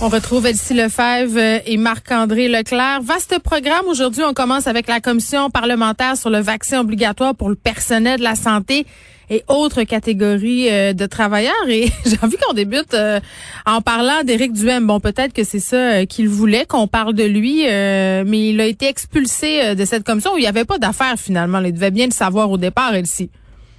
On 0.00 0.08
retrouve 0.08 0.46
Elsie 0.46 0.74
Lefebvre 0.74 1.60
et 1.66 1.76
Marc-André 1.76 2.46
Leclerc. 2.46 3.02
Vaste 3.02 3.40
programme. 3.40 3.84
Aujourd'hui, 3.88 4.22
on 4.22 4.32
commence 4.32 4.68
avec 4.68 4.86
la 4.86 5.00
commission 5.00 5.50
parlementaire 5.50 6.16
sur 6.16 6.30
le 6.30 6.38
vaccin 6.38 6.80
obligatoire 6.82 7.34
pour 7.34 7.48
le 7.48 7.56
personnel 7.56 8.20
de 8.20 8.22
la 8.22 8.36
santé 8.36 8.86
et 9.28 9.42
autres 9.48 9.82
catégories 9.82 10.70
euh, 10.70 10.92
de 10.92 11.04
travailleurs. 11.06 11.68
Et 11.68 11.88
j'ai 12.06 12.16
envie 12.22 12.36
qu'on 12.36 12.54
débute 12.54 12.94
euh, 12.94 13.18
en 13.66 13.80
parlant 13.80 14.22
d'Éric 14.22 14.52
Duhem. 14.52 14.86
Bon, 14.86 15.00
peut-être 15.00 15.32
que 15.32 15.42
c'est 15.42 15.58
ça 15.58 15.76
euh, 15.76 16.04
qu'il 16.06 16.28
voulait, 16.28 16.64
qu'on 16.64 16.86
parle 16.86 17.14
de 17.14 17.24
lui, 17.24 17.64
mais 17.64 18.50
il 18.50 18.60
a 18.60 18.66
été 18.66 18.86
expulsé 18.86 19.74
de 19.74 19.84
cette 19.84 20.04
commission 20.04 20.32
où 20.34 20.38
il 20.38 20.42
n'y 20.42 20.46
avait 20.46 20.64
pas 20.64 20.78
d'affaires 20.78 21.18
finalement. 21.18 21.58
Il 21.58 21.72
devait 21.72 21.90
bien 21.90 22.06
le 22.06 22.12
savoir 22.12 22.52
au 22.52 22.56
départ, 22.56 22.94
Elsie. 22.94 23.30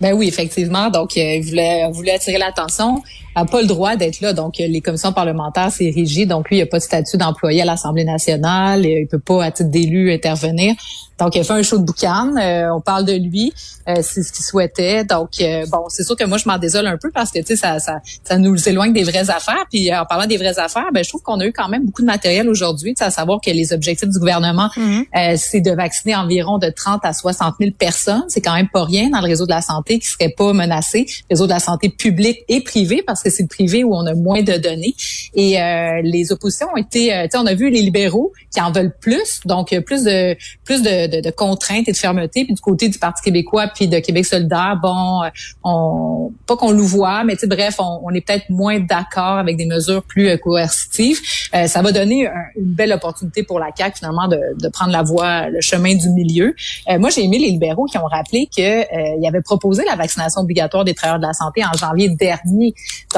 Ben 0.01 0.13
oui, 0.13 0.27
effectivement. 0.27 0.89
Donc, 0.89 1.15
il 1.15 1.41
voulait, 1.41 1.89
voulait 1.91 2.13
attirer 2.13 2.37
l'attention. 2.37 3.03
N'a 3.39 3.45
pas 3.45 3.61
le 3.61 3.67
droit 3.67 3.95
d'être 3.95 4.21
là. 4.21 4.33
Donc, 4.33 4.57
les 4.57 4.81
commissions 4.81 5.13
parlementaires, 5.13 5.71
c'est 5.71 5.89
rigide. 5.89 6.29
Donc, 6.29 6.49
lui, 6.49 6.57
il 6.57 6.61
n'a 6.61 6.65
pas 6.65 6.77
de 6.77 6.83
statut 6.83 7.17
d'employé 7.17 7.61
à 7.61 7.65
l'Assemblée 7.65 8.05
nationale. 8.05 8.85
Il 8.85 9.07
peut 9.07 9.19
pas, 9.19 9.43
à 9.43 9.51
titre 9.51 9.69
d'élu, 9.69 10.11
intervenir. 10.13 10.75
Donc, 11.19 11.35
il 11.35 11.41
a 11.41 11.43
fait 11.43 11.53
un 11.53 11.61
show 11.61 11.77
de 11.77 11.83
boucan. 11.83 12.35
Euh, 12.37 12.69
on 12.73 12.81
parle 12.81 13.05
de 13.05 13.13
lui. 13.13 13.53
Euh, 13.87 13.95
c'est 14.01 14.23
ce 14.23 14.31
qu'il 14.31 14.43
souhaitait. 14.45 15.03
Donc, 15.03 15.31
euh, 15.41 15.65
bon, 15.69 15.85
c'est 15.89 16.03
sûr 16.03 16.15
que 16.15 16.23
moi, 16.23 16.37
je 16.37 16.47
m'en 16.47 16.57
désole 16.57 16.87
un 16.87 16.97
peu 16.97 17.11
parce 17.11 17.31
que, 17.31 17.39
tu 17.39 17.47
sais, 17.47 17.55
ça, 17.55 17.79
ça, 17.79 17.99
ça 18.23 18.37
nous 18.37 18.69
éloigne 18.69 18.93
des 18.93 19.03
vraies 19.03 19.29
affaires. 19.29 19.65
Puis, 19.69 19.93
en 19.93 20.05
parlant 20.05 20.25
des 20.25 20.37
vraies 20.37 20.57
affaires, 20.57 20.87
ben, 20.93 21.03
je 21.03 21.09
trouve 21.09 21.21
qu'on 21.21 21.39
a 21.39 21.45
eu 21.45 21.51
quand 21.51 21.67
même 21.67 21.85
beaucoup 21.85 22.01
de 22.01 22.07
matériel 22.07 22.49
aujourd'hui, 22.49 22.95
à 22.99 23.11
savoir 23.11 23.39
que 23.41 23.51
les 23.51 23.73
objectifs 23.73 24.09
du 24.09 24.19
gouvernement, 24.19 24.69
mhm. 24.77 25.05
c'est 25.35 25.61
de 25.61 25.71
vacciner 25.71 26.15
environ 26.15 26.57
de 26.57 26.69
30 26.69 27.01
à 27.03 27.13
60 27.13 27.55
000 27.59 27.71
personnes. 27.77 28.23
C'est 28.29 28.41
quand 28.41 28.55
même 28.55 28.69
pas 28.69 28.85
rien 28.85 29.09
dans 29.09 29.19
le 29.19 29.27
réseau 29.27 29.45
de 29.45 29.51
la 29.51 29.61
santé 29.61 29.99
qui 29.99 30.07
serait 30.07 30.33
pas 30.35 30.53
menacé. 30.53 31.05
Le 31.29 31.35
réseau 31.35 31.45
de 31.45 31.51
la 31.51 31.59
santé 31.59 31.89
publique 31.89 32.39
et 32.47 32.61
privé, 32.61 33.03
parce 33.05 33.21
que 33.21 33.28
c'est 33.29 33.47
privé 33.47 33.83
où 33.83 33.93
on 33.93 34.05
a 34.05 34.13
moins 34.13 34.41
de 34.41 34.57
données. 34.57 34.95
Et 35.33 35.57
les 36.03 36.31
oppositions 36.31 36.67
ont 36.73 36.77
été, 36.77 37.07
tu 37.23 37.29
sais, 37.31 37.37
on 37.37 37.45
a 37.45 37.53
vu 37.53 37.69
les 37.69 37.81
libéraux 37.81 38.33
qui 38.51 38.61
en 38.61 38.71
veulent 38.71 38.95
plus, 38.99 39.41
donc 39.45 39.77
plus 39.85 40.03
de 40.03 40.35
plus 40.65 40.81
de 40.81 41.21
de, 41.21 41.31
contraintes 41.31 41.87
et 41.87 41.91
de 41.91 41.97
fermeté. 41.97 42.45
Puis 42.45 42.53
du 42.53 42.61
côté 42.61 42.89
du 42.89 42.97
Parti 42.97 43.23
québécois 43.23 43.67
puis 43.73 43.87
de 43.87 43.99
Québec 43.99 44.25
solidaire, 44.25 44.77
bon, 44.81 45.23
euh, 45.23 45.29
on 45.63 46.31
pas 46.45 46.55
qu'on 46.57 46.73
voit, 46.73 47.23
mais 47.23 47.35
bref, 47.43 47.75
on, 47.79 47.99
on 48.03 48.09
est 48.11 48.21
peut-être 48.21 48.49
moins 48.49 48.79
d'accord 48.79 49.37
avec 49.37 49.57
des 49.57 49.65
mesures 49.65 50.03
plus 50.03 50.29
euh, 50.29 50.37
coercitives. 50.37 51.19
Euh, 51.53 51.67
ça 51.67 51.81
va 51.81 51.91
donner 51.91 52.27
une 52.55 52.73
belle 52.73 52.93
opportunité 52.93 53.43
pour 53.43 53.59
la 53.59 53.69
CAQ 53.75 53.97
finalement 53.99 54.27
de, 54.27 54.39
de 54.59 54.67
prendre 54.69 54.91
la 54.91 55.03
voie, 55.03 55.49
le 55.49 55.61
chemin 55.61 55.95
du 55.95 56.09
milieu. 56.09 56.55
moi, 56.99 57.09
j'ai 57.09 57.23
aimé 57.23 57.37
les 57.39 57.49
libéraux 57.49 57.85
qui 57.85 57.97
ont 57.97 58.05
rappelé 58.05 58.47
que 58.55 59.19
y 59.19 59.27
avait 59.27 59.41
proposé 59.41 59.83
la 59.85 59.95
vaccination 59.95 60.41
obligatoire 60.41 60.85
des 60.85 60.93
travailleurs 60.93 61.19
de 61.19 61.27
la 61.27 61.33
santé 61.33 61.63
en 61.63 61.75
janvier 61.77 62.09
dernier, 62.09 62.73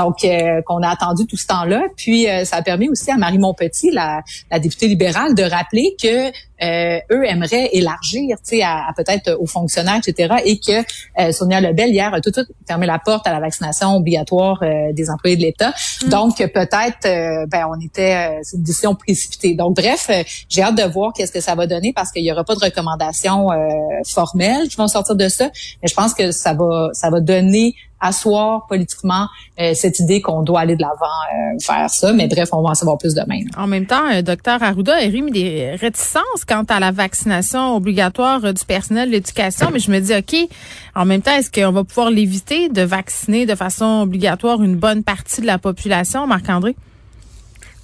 qu'on 0.09 0.81
a 0.81 0.89
attendu 0.89 1.25
tout 1.27 1.37
ce 1.37 1.47
temps-là. 1.47 1.83
Puis 1.95 2.27
ça 2.43 2.57
a 2.57 2.61
permis 2.61 2.89
aussi 2.89 3.11
à 3.11 3.17
Marie 3.17 3.37
Montpetit, 3.37 3.91
la, 3.91 4.21
la 4.49 4.59
députée 4.59 4.87
libérale, 4.87 5.35
de 5.35 5.43
rappeler 5.43 5.95
que 6.01 6.31
euh, 6.63 6.99
eux 7.11 7.27
aimeraient 7.27 7.69
élargir, 7.73 8.37
tu 8.37 8.57
sais, 8.57 8.61
à, 8.61 8.91
peut-être 8.95 9.35
aux 9.39 9.47
fonctionnaires, 9.47 9.99
etc. 10.05 10.35
Et 10.45 10.59
que 10.59 10.83
euh, 11.19 11.31
Sonia 11.31 11.59
Lebel 11.59 11.89
hier 11.89 12.13
a 12.13 12.21
tout 12.21 12.29
de 12.29 12.35
suite 12.35 12.49
fermé 12.67 12.85
la 12.85 12.99
porte 12.99 13.25
à 13.25 13.31
la 13.31 13.39
vaccination 13.39 13.95
obligatoire 13.95 14.61
euh, 14.61 14.93
des 14.93 15.09
employés 15.09 15.37
de 15.37 15.41
l'État. 15.41 15.73
Mm. 16.05 16.09
Donc 16.09 16.37
peut-être, 16.37 17.47
ben 17.47 17.67
on 17.67 17.79
était, 17.79 18.39
c'est 18.43 18.57
une 18.57 18.63
décision 18.63 18.93
précipitée. 18.93 19.55
Donc 19.55 19.75
bref, 19.75 20.09
j'ai 20.49 20.61
hâte 20.61 20.77
de 20.77 20.83
voir 20.83 21.13
qu'est-ce 21.13 21.31
que 21.31 21.41
ça 21.41 21.55
va 21.55 21.65
donner 21.65 21.93
parce 21.93 22.11
qu'il 22.11 22.23
y 22.23 22.31
aura 22.31 22.43
pas 22.43 22.55
de 22.55 22.63
recommandations 22.63 23.47
formelles 24.05 24.67
qui 24.67 24.75
vont 24.75 24.87
sortir 24.87 25.15
de 25.15 25.29
ça, 25.29 25.49
mais 25.81 25.87
je 25.87 25.95
pense 25.95 26.13
que 26.13 26.31
ça 26.31 26.53
va, 26.53 26.89
ça 26.93 27.09
va 27.09 27.19
donner 27.19 27.73
asseoir 28.01 28.65
politiquement 28.67 29.27
euh, 29.59 29.73
cette 29.73 29.99
idée 29.99 30.21
qu'on 30.21 30.41
doit 30.41 30.61
aller 30.61 30.75
de 30.75 30.81
l'avant 30.81 30.95
euh, 30.95 31.59
faire 31.61 31.89
ça. 31.89 32.11
Mais 32.13 32.27
bref, 32.27 32.49
on 32.51 32.61
va 32.61 32.71
en 32.71 32.75
savoir 32.75 32.97
plus 32.97 33.13
demain. 33.13 33.39
En 33.55 33.67
même 33.67 33.85
temps, 33.85 34.11
euh, 34.11 34.21
docteur 34.21 34.61
Arruda 34.61 34.95
a 34.95 35.01
émis 35.01 35.31
des 35.31 35.75
réticences 35.79 36.45
quant 36.47 36.63
à 36.63 36.79
la 36.79 36.91
vaccination 36.91 37.75
obligatoire 37.75 38.53
du 38.53 38.65
personnel 38.65 39.09
de 39.09 39.13
l'éducation. 39.13 39.69
Mais 39.71 39.79
je 39.79 39.91
me 39.91 39.99
dis, 39.99 40.15
OK, 40.15 40.49
en 40.95 41.05
même 41.05 41.21
temps, 41.21 41.35
est-ce 41.35 41.51
qu'on 41.51 41.71
va 41.71 41.83
pouvoir 41.83 42.09
l'éviter 42.09 42.69
de 42.69 42.81
vacciner 42.81 43.45
de 43.45 43.55
façon 43.55 44.01
obligatoire 44.01 44.63
une 44.63 44.75
bonne 44.75 45.03
partie 45.03 45.41
de 45.41 45.47
la 45.47 45.57
population, 45.57 46.27
Marc-André? 46.27 46.75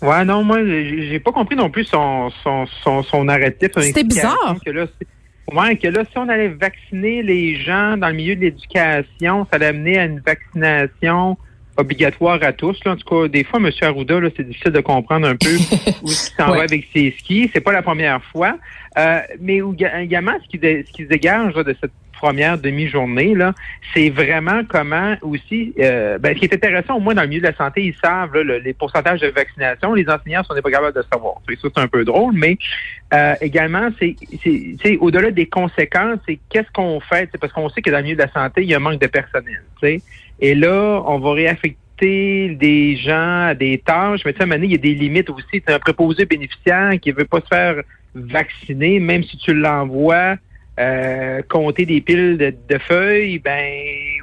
Ouais, 0.02 0.26
non, 0.26 0.44
moi, 0.44 0.64
j'ai 0.64 1.20
pas 1.20 1.32
compris 1.32 1.56
non 1.56 1.72
plus 1.72 1.86
son 1.86 2.30
son 2.44 2.68
son, 2.84 3.02
son 3.02 3.28
arrêté. 3.28 3.70
C'était 3.80 4.04
bizarre. 4.04 4.56
Ouais, 5.54 5.78
que 5.78 5.88
là, 5.88 6.04
si 6.04 6.18
on 6.18 6.28
allait 6.28 6.50
vacciner 6.50 7.24
les 7.24 7.56
gens 7.56 7.96
dans 7.96 8.10
le 8.10 8.14
milieu 8.14 8.36
de 8.36 8.42
l'éducation, 8.42 9.46
ça 9.46 9.50
allait 9.54 9.68
amener 9.68 9.98
à 9.98 10.06
une 10.06 10.20
vaccination 10.20 11.38
obligatoire 11.78 12.40
à 12.42 12.54
tous. 12.54 12.80
Là. 12.86 12.94
En 12.94 12.96
tout 12.96 13.08
cas, 13.08 13.28
des 13.28 13.44
fois, 13.44 13.60
M. 13.60 13.70
Arruda, 13.82 14.20
là, 14.20 14.30
c'est 14.36 14.48
difficile 14.48 14.72
de 14.72 14.82
comprendre 14.82 15.28
un 15.28 15.36
peu 15.36 15.56
où 16.04 16.08
il 16.08 16.12
s'en 16.12 16.52
va 16.52 16.64
avec 16.64 16.88
ses 16.94 17.16
skis. 17.20 17.50
C'est 17.54 17.62
pas 17.62 17.72
la 17.72 17.82
première 17.82 18.24
fois. 18.26 18.58
Euh, 18.98 19.20
mais 19.40 19.62
également, 20.00 20.34
ce 20.44 20.48
qui, 20.50 20.60
ce 20.60 20.92
qui 20.92 21.04
se 21.04 21.10
dégage 21.10 21.54
de 21.54 21.76
cette 21.80 21.92
première 22.18 22.58
demi-journée, 22.58 23.36
là, 23.36 23.54
c'est 23.94 24.10
vraiment 24.10 24.62
comment 24.68 25.16
aussi, 25.22 25.74
euh, 25.80 26.18
ben, 26.18 26.34
ce 26.34 26.40
qui 26.40 26.46
est 26.46 26.54
intéressant, 26.54 26.96
au 26.96 27.00
moins 27.00 27.14
dans 27.14 27.22
le 27.22 27.28
milieu 27.28 27.42
de 27.42 27.48
la 27.48 27.56
santé, 27.56 27.84
ils 27.84 27.96
savent 28.04 28.36
les 28.36 28.74
pourcentages 28.74 29.22
de 29.22 29.28
vaccination. 29.28 29.94
Les 29.94 30.10
enseignants 30.10 30.44
sont 30.44 30.60
pas 30.60 30.72
capables 30.72 30.96
de 30.96 31.04
savoir. 31.12 31.36
C'est 31.48 31.78
un 31.78 31.88
peu 31.88 32.04
drôle, 32.04 32.34
mais 32.36 32.58
euh, 33.14 33.36
également, 33.40 33.90
c'est 34.00 34.98
au-delà 35.00 35.32
des 35.32 35.48
conséquences, 35.48 36.20
c'est 36.28 36.40
qu'est-ce 36.50 36.72
qu'on 36.74 37.00
fait, 37.00 37.30
c'est 37.32 37.38
parce 37.38 37.54
qu'on 37.54 37.70
sait 37.70 37.82
que 37.82 37.92
dans 37.92 37.98
le 37.98 38.04
milieu 38.04 38.16
de 38.16 38.24
la 38.24 38.32
santé, 38.32 38.64
il 38.64 38.70
y 38.70 38.74
a 38.74 38.78
un 38.78 38.82
manque 38.82 39.00
de 39.00 39.08
personnel. 39.08 39.62
Et 40.40 40.56
là, 40.56 41.04
on 41.06 41.20
va 41.20 41.34
réaffecter 41.34 42.56
des 42.60 42.98
gens 42.98 43.48
à 43.48 43.56
des 43.56 43.80
tâches, 43.80 44.22
mais 44.24 44.34
tu 44.34 44.38
sais, 44.38 44.44
à 44.44 44.46
un 44.46 44.48
moment 44.48 44.58
donné, 44.58 44.68
il 44.68 44.72
y 44.72 44.76
a 44.76 44.78
des 44.78 44.94
limites 44.94 45.30
aussi. 45.30 45.46
C'est 45.54 45.74
un 45.74 45.80
préposé 45.80 46.26
bénéficiaire 46.26 46.92
qui 47.02 47.12
veut 47.12 47.26
pas 47.26 47.42
se 47.42 47.48
faire 47.48 47.82
vacciner, 48.14 49.00
même 49.00 49.24
si 49.24 49.38
tu 49.38 49.54
l'envoies 49.54 50.38
euh, 50.80 51.42
compter 51.50 51.88
des 51.88 52.02
piles 52.02 52.38
de, 52.38 52.78
feuilles, 52.78 53.40
ben 53.40 53.68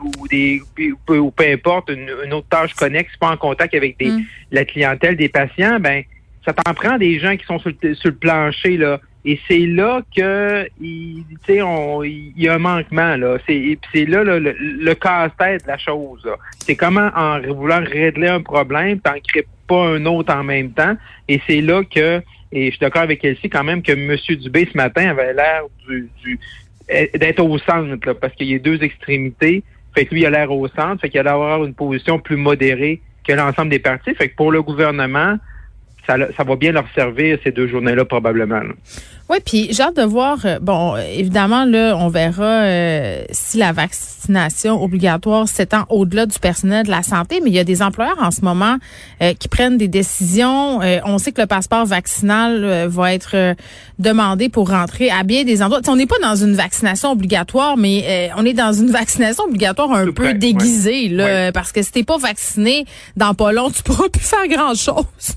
ou 0.04 0.28
des 0.28 0.60
ou, 1.08 1.30
peu 1.32 1.44
importe 1.52 1.90
une, 1.90 2.32
autre 2.32 2.46
tâche 2.48 2.74
connexe, 2.74 3.16
pas 3.16 3.30
en 3.30 3.36
contact 3.36 3.74
avec 3.74 3.98
des, 3.98 4.10
mm. 4.10 4.24
la 4.52 4.64
clientèle 4.64 5.16
des 5.16 5.28
patients, 5.28 5.80
ben 5.80 6.04
ça 6.44 6.52
t'en 6.52 6.72
prend 6.74 6.96
des 6.96 7.18
gens 7.18 7.36
qui 7.36 7.44
sont 7.44 7.58
sur 7.58 7.72
le, 7.82 7.94
sur 7.94 8.10
le 8.10 8.16
plancher 8.16 8.76
là. 8.76 9.00
Et 9.24 9.40
c'est 9.48 9.66
là 9.66 10.02
que 10.14 10.68
il, 10.80 11.24
il 11.48 12.32
y 12.36 12.48
a 12.48 12.54
un 12.54 12.58
manquement 12.58 13.16
là. 13.16 13.38
C'est 13.46 13.78
c'est 13.92 14.04
là, 14.04 14.22
le, 14.22 14.38
le 14.38 14.94
casse-tête 14.94 15.62
de 15.62 15.68
la 15.68 15.78
chose. 15.78 16.28
C'est 16.60 16.76
comment 16.76 17.10
en 17.14 17.40
voulant 17.40 17.80
régler 17.82 18.28
un 18.28 18.42
problème, 18.42 19.00
t'en 19.00 19.14
crées 19.26 19.46
pas 19.66 19.86
un 19.86 20.04
autre 20.04 20.34
en 20.34 20.44
même 20.44 20.72
temps. 20.72 20.96
Et 21.28 21.40
c'est 21.46 21.60
là 21.60 21.82
que 21.84 22.22
et 22.54 22.66
je 22.66 22.70
suis 22.70 22.78
d'accord 22.78 23.02
avec 23.02 23.24
Elsie 23.24 23.50
quand 23.50 23.64
même 23.64 23.82
que 23.82 23.92
M. 23.92 24.16
Dubé 24.40 24.68
ce 24.70 24.76
matin 24.76 25.10
avait 25.10 25.34
l'air 25.34 25.64
du, 25.88 26.08
d'être 26.88 27.40
au 27.40 27.58
centre, 27.58 28.12
parce 28.12 28.32
qu'il 28.34 28.46
y 28.46 28.54
a 28.54 28.58
deux 28.60 28.82
extrémités. 28.82 29.64
Fait 29.92 30.06
que 30.06 30.14
lui, 30.14 30.22
il 30.22 30.26
a 30.26 30.30
l'air 30.30 30.52
au 30.52 30.68
centre, 30.68 31.00
fait 31.00 31.08
qu'il 31.08 31.18
allait 31.18 31.30
avoir 31.30 31.64
une 31.64 31.74
position 31.74 32.20
plus 32.20 32.36
modérée 32.36 33.00
que 33.26 33.32
l'ensemble 33.32 33.70
des 33.70 33.80
partis. 33.80 34.14
Fait 34.14 34.28
que 34.28 34.36
pour 34.36 34.52
le 34.52 34.62
gouvernement, 34.62 35.36
ça, 36.06 36.16
ça 36.36 36.44
va 36.44 36.56
bien 36.56 36.72
leur 36.72 36.86
servir 36.94 37.38
ces 37.44 37.52
deux 37.52 37.68
journées-là 37.68 38.04
probablement. 38.04 38.60
Oui, 39.30 39.38
puis 39.44 39.68
j'ai 39.70 39.82
hâte 39.82 39.96
de 39.96 40.02
voir. 40.02 40.38
Euh, 40.44 40.58
bon, 40.60 40.96
évidemment, 40.96 41.64
là, 41.64 41.96
on 41.98 42.08
verra 42.08 42.44
euh, 42.44 43.24
si 43.30 43.56
la 43.56 43.72
vaccination 43.72 44.82
obligatoire 44.82 45.48
s'étend 45.48 45.86
au-delà 45.88 46.26
du 46.26 46.38
personnel 46.38 46.84
de 46.84 46.90
la 46.90 47.02
santé, 47.02 47.40
mais 47.42 47.48
il 47.48 47.56
y 47.56 47.58
a 47.58 47.64
des 47.64 47.80
employeurs 47.80 48.18
en 48.20 48.30
ce 48.30 48.42
moment 48.42 48.76
euh, 49.22 49.32
qui 49.32 49.48
prennent 49.48 49.78
des 49.78 49.88
décisions. 49.88 50.80
on 51.04 51.18
sait 51.18 51.32
que 51.32 51.40
le 51.40 51.46
passeport 51.46 51.86
vaccinal 51.86 52.86
va 52.86 53.14
être 53.14 53.54
demandé 53.98 54.48
pour 54.48 54.70
rentrer 54.70 55.10
à 55.10 55.22
bien 55.22 55.44
des 55.44 55.62
endroits. 55.62 55.80
on 55.88 55.96
n'est 55.96 56.06
pas 56.06 56.18
dans 56.22 56.36
une 56.36 56.54
vaccination 56.54 57.12
obligatoire, 57.12 57.76
mais 57.76 58.30
on 58.36 58.44
est 58.44 58.52
dans 58.52 58.72
une 58.72 58.90
vaccination 58.90 59.44
obligatoire 59.44 59.92
un 59.92 60.12
peu 60.12 60.34
déguisée, 60.34 61.08
là, 61.08 61.52
parce 61.52 61.72
que 61.72 61.82
si 61.82 61.92
t'es 61.92 62.04
pas 62.04 62.18
vacciné 62.18 62.84
dans 63.16 63.34
pas 63.34 63.52
long, 63.52 63.70
tu 63.70 63.82
pourras 63.82 64.08
plus 64.08 64.22
faire 64.22 64.46
grand-chose. 64.48 65.36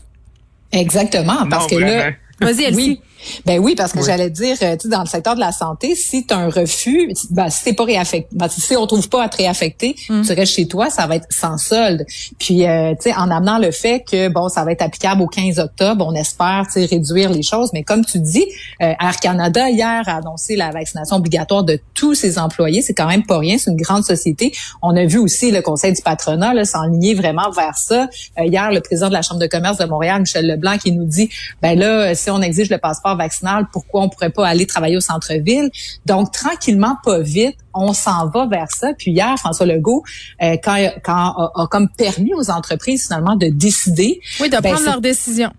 Exactement, 0.71 1.47
parce 1.49 1.67
que 1.67 1.75
là... 1.75 2.11
Vas-y, 2.39 2.65
Elsie. 2.65 3.01
Ben 3.45 3.59
oui, 3.59 3.75
parce 3.75 3.93
que 3.93 4.03
j'allais 4.03 4.29
dire, 4.29 4.55
euh, 4.61 4.75
tu 4.75 4.83
sais, 4.83 4.89
dans 4.89 5.01
le 5.01 5.07
secteur 5.07 5.35
de 5.35 5.39
la 5.39 5.51
santé, 5.51 5.95
si 5.95 6.25
tu 6.25 6.33
as 6.33 6.37
un 6.37 6.49
refus, 6.49 7.11
ben, 7.29 7.49
si 7.49 7.63
t'es 7.63 7.73
pas 7.73 7.85
réaffecté, 7.85 8.27
ben, 8.31 8.47
si 8.47 8.75
on 8.75 8.85
trouve 8.87 9.09
pas 9.09 9.23
à 9.23 9.29
te 9.29 9.37
réaffecter, 9.37 9.95
mm. 10.09 10.21
tu 10.23 10.33
restes 10.33 10.53
chez 10.53 10.67
toi, 10.67 10.89
ça 10.89 11.07
va 11.07 11.15
être 11.15 11.27
sans 11.29 11.57
solde. 11.57 12.05
Puis, 12.39 12.65
euh, 12.65 12.93
tu 12.95 13.09
sais, 13.09 13.15
en 13.15 13.29
amenant 13.29 13.57
le 13.57 13.71
fait 13.71 14.03
que, 14.09 14.29
bon, 14.29 14.49
ça 14.49 14.63
va 14.63 14.71
être 14.71 14.81
applicable 14.81 15.21
au 15.21 15.27
15 15.27 15.59
octobre, 15.59 16.05
on 16.07 16.13
espère, 16.13 16.65
tu 16.67 16.73
sais, 16.73 16.85
réduire 16.85 17.31
les 17.31 17.43
choses. 17.43 17.71
Mais 17.73 17.83
comme 17.83 18.05
tu 18.05 18.19
dis, 18.19 18.45
euh, 18.81 18.93
Air 18.99 19.17
Canada, 19.21 19.69
hier, 19.69 20.03
a 20.07 20.17
annoncé 20.17 20.55
la 20.55 20.71
vaccination 20.71 21.17
obligatoire 21.17 21.63
de 21.63 21.79
tous 21.93 22.13
ses 22.13 22.37
employés. 22.37 22.81
C'est 22.81 22.93
quand 22.93 23.07
même 23.07 23.25
pas 23.25 23.39
rien, 23.39 23.57
c'est 23.57 23.71
une 23.71 23.77
grande 23.77 24.03
société. 24.03 24.53
On 24.81 24.95
a 24.95 25.05
vu 25.05 25.17
aussi 25.17 25.51
le 25.51 25.61
conseil 25.61 25.93
du 25.93 26.01
patronat 26.01 26.53
s'enligner 26.65 27.13
vraiment 27.13 27.49
vers 27.51 27.77
ça. 27.77 28.09
hier, 28.39 28.71
le 28.71 28.81
président 28.81 29.07
de 29.07 29.13
la 29.13 29.21
Chambre 29.21 29.39
de 29.39 29.47
commerce 29.47 29.77
de 29.77 29.85
Montréal, 29.85 30.21
Michel 30.21 30.47
Leblanc, 30.47 30.77
qui 30.77 30.91
nous 30.91 31.05
dit, 31.05 31.29
ben 31.61 31.77
là, 31.77 32.15
si 32.15 32.29
on 32.29 32.41
exige 32.41 32.69
le 32.69 32.77
passeport 32.77 33.06
vaccinal, 33.15 33.67
pourquoi 33.71 34.03
on 34.03 34.09
pourrait 34.09 34.29
pas 34.29 34.47
aller 34.47 34.65
travailler 34.65 34.97
au 34.97 35.01
centre-ville? 35.01 35.69
Donc, 36.05 36.31
tranquillement, 36.31 36.97
pas 37.03 37.19
vite, 37.19 37.57
on 37.73 37.93
s'en 37.93 38.27
va 38.29 38.47
vers 38.47 38.71
ça. 38.71 38.89
Puis 38.97 39.11
hier, 39.11 39.35
François 39.37 39.65
Legault, 39.65 40.03
euh, 40.41 40.57
quand, 40.63 40.77
quand 41.03 41.51
a, 41.55 41.67
comme 41.69 41.89
permis 41.89 42.33
aux 42.33 42.49
entreprises 42.49 43.07
finalement 43.07 43.35
de 43.35 43.47
décider. 43.47 44.19
Oui, 44.39 44.49
de 44.49 44.57
ben, 44.57 44.73
prendre 44.73 44.85
leurs 44.85 45.01
décisions. 45.01 45.51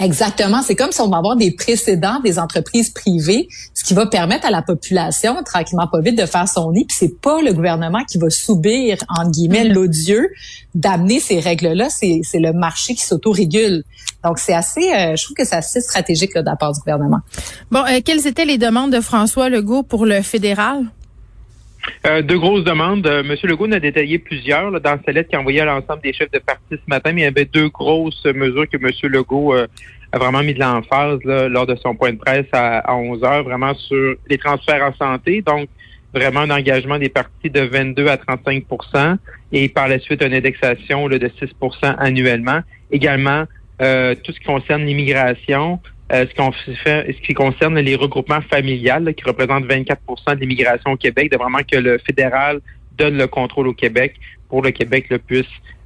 Exactement. 0.00 0.62
C'est 0.62 0.76
comme 0.76 0.92
si 0.92 1.00
on 1.00 1.08
va 1.08 1.16
avoir 1.16 1.34
des 1.34 1.50
précédents 1.50 2.20
des 2.20 2.38
entreprises 2.38 2.90
privées, 2.90 3.48
ce 3.74 3.82
qui 3.82 3.94
va 3.94 4.06
permettre 4.06 4.46
à 4.46 4.50
la 4.50 4.62
population, 4.62 5.42
tranquillement 5.42 5.88
pas 5.88 6.00
vite, 6.00 6.16
de 6.16 6.26
faire 6.26 6.48
son 6.48 6.70
nid. 6.70 6.84
Puis 6.84 6.96
c'est 7.00 7.20
pas 7.20 7.42
le 7.42 7.52
gouvernement 7.52 8.04
qui 8.04 8.18
va 8.18 8.30
subir, 8.30 8.98
entre 9.08 9.32
guillemets, 9.32 9.64
mm-hmm. 9.64 9.72
l'odieux 9.72 10.28
d'amener 10.74 11.18
ces 11.18 11.40
règles-là. 11.40 11.88
C'est, 11.90 12.20
c'est 12.22 12.38
le 12.38 12.52
marché 12.52 12.94
qui 12.94 13.04
s'autorégule. 13.04 13.82
Donc 14.24 14.38
c'est 14.38 14.54
assez, 14.54 14.92
euh, 14.92 15.14
je 15.16 15.24
trouve 15.24 15.36
que 15.36 15.44
c'est 15.44 15.56
assez 15.56 15.80
stratégique 15.80 16.34
de 16.34 16.42
la 16.44 16.56
part 16.56 16.72
du 16.72 16.80
gouvernement. 16.80 17.20
Bon, 17.70 17.84
euh, 17.84 18.00
quelles 18.04 18.26
étaient 18.26 18.44
les 18.44 18.58
demandes 18.58 18.92
de 18.92 19.00
François 19.00 19.48
Legault 19.48 19.82
pour 19.82 20.06
le 20.06 20.22
fédéral? 20.22 20.86
Euh, 22.06 22.22
deux 22.22 22.38
grosses 22.38 22.64
demandes. 22.64 23.06
Euh, 23.06 23.22
Monsieur 23.22 23.48
Legault 23.48 23.66
en 23.66 23.72
a 23.72 23.80
détaillé 23.80 24.18
plusieurs 24.18 24.70
là, 24.70 24.80
dans 24.80 24.98
sa 25.04 25.12
lettre 25.12 25.28
qu'il 25.28 25.36
a 25.36 25.40
envoyée 25.40 25.60
à 25.60 25.64
l'ensemble 25.64 26.02
des 26.02 26.12
chefs 26.12 26.30
de 26.30 26.38
parti 26.38 26.62
ce 26.70 26.76
matin, 26.86 27.12
mais 27.12 27.22
il 27.22 27.24
y 27.24 27.28
avait 27.28 27.44
deux 27.44 27.68
grosses 27.68 28.24
mesures 28.24 28.68
que 28.68 28.76
Monsieur 28.78 29.08
Legault 29.08 29.54
euh, 29.54 29.66
a 30.12 30.18
vraiment 30.18 30.42
mis 30.42 30.54
de 30.54 30.60
l'emphase 30.60 31.18
lors 31.24 31.66
de 31.66 31.76
son 31.76 31.94
point 31.94 32.12
de 32.12 32.18
presse 32.18 32.46
à, 32.52 32.94
11 32.94 33.24
heures, 33.24 33.44
vraiment 33.44 33.74
sur 33.74 34.14
les 34.28 34.38
transferts 34.38 34.82
en 34.82 34.94
santé. 34.94 35.42
Donc, 35.42 35.68
vraiment 36.14 36.40
un 36.40 36.50
engagement 36.50 36.98
des 36.98 37.10
partis 37.10 37.50
de 37.50 37.60
22 37.60 38.08
à 38.08 38.16
35% 38.16 39.16
et 39.52 39.68
par 39.68 39.88
la 39.88 39.98
suite 39.98 40.22
une 40.22 40.32
indexation 40.32 41.08
de 41.08 41.18
6% 41.18 41.94
annuellement. 41.98 42.60
Également, 42.90 43.44
tout 43.78 44.32
ce 44.32 44.38
qui 44.38 44.44
concerne 44.44 44.84
l'immigration, 44.84 45.80
euh, 46.10 46.24
ce, 46.34 46.72
ce 46.84 47.20
qui 47.20 47.34
concerne 47.34 47.78
les 47.78 47.94
regroupements 47.94 48.40
familiales, 48.40 49.12
qui 49.14 49.24
représentent 49.24 49.66
24% 49.66 50.36
de 50.36 50.40
l'immigration 50.40 50.92
au 50.92 50.96
Québec, 50.96 51.30
de 51.30 51.36
vraiment 51.36 51.58
que 51.70 51.76
le 51.76 51.98
fédéral 51.98 52.60
donne 52.96 53.18
le 53.18 53.26
contrôle 53.26 53.68
au 53.68 53.74
Québec 53.74 54.14
pour 54.48 54.62
le 54.62 54.70
Québec 54.70 55.06
le 55.10 55.18
puisse 55.18 55.44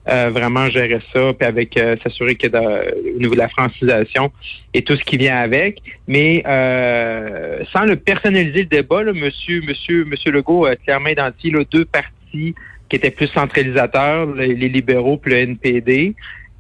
euh, 0.09 0.31
vraiment 0.31 0.69
gérer 0.71 1.01
ça, 1.13 1.33
puis 1.33 1.47
avec 1.47 1.77
euh, 1.77 1.97
s'assurer 2.05 2.37
que 2.37 2.47
au 2.47 3.19
niveau 3.19 3.35
de 3.35 3.39
la 3.39 3.49
francisation 3.49 4.31
et 4.75 4.83
tout 4.83 4.97
ce 4.97 5.03
qui 5.03 5.17
vient 5.17 5.39
avec. 5.39 5.83
Mais 6.07 6.43
sans 7.73 7.85
le 7.85 7.97
personnaliser 7.97 8.61
le 8.61 8.67
débat, 8.67 9.03
là, 9.03 9.13
monsieur, 9.13 9.61
monsieur, 9.67 10.05
monsieur 10.05 10.31
Legault 10.31 10.67
a 10.67 10.77
clairement 10.77 11.09
identifié 11.09 11.53
deux 11.71 11.85
partis 11.85 12.55
qui 12.89 12.97
étaient 12.97 13.11
plus 13.11 13.29
centralisateurs, 13.29 14.27
les, 14.35 14.55
les 14.55 14.69
libéraux 14.69 15.17
puis 15.17 15.33
le 15.33 15.39
NPD. 15.39 16.15